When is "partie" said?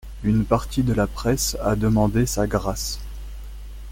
0.45-0.81